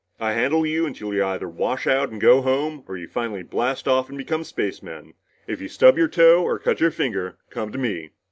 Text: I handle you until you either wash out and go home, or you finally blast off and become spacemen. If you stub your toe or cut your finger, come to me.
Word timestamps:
I 0.19 0.33
handle 0.33 0.65
you 0.65 0.87
until 0.87 1.13
you 1.13 1.23
either 1.23 1.47
wash 1.47 1.85
out 1.85 2.09
and 2.09 2.19
go 2.19 2.41
home, 2.41 2.83
or 2.87 2.97
you 2.97 3.07
finally 3.07 3.43
blast 3.43 3.87
off 3.87 4.09
and 4.09 4.17
become 4.17 4.43
spacemen. 4.43 5.13
If 5.45 5.61
you 5.61 5.67
stub 5.67 5.95
your 5.95 6.07
toe 6.07 6.41
or 6.43 6.57
cut 6.57 6.79
your 6.79 6.89
finger, 6.89 7.37
come 7.51 7.71
to 7.71 7.77
me. 7.77 8.09